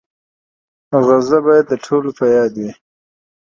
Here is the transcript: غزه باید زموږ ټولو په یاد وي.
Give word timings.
غزه 1.05 1.37
باید 1.45 1.65
زموږ 1.71 1.81
ټولو 1.85 2.09
په 2.17 2.25
یاد 2.35 2.51
وي. 2.59 2.71